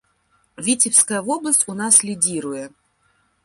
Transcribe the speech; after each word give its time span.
Віцебская 0.67 1.21
вобласць 1.29 1.63
у 1.73 1.77
нас 1.85 1.95
лідзіруе. 2.09 2.67